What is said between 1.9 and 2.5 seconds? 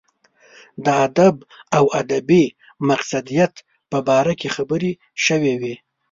ادبي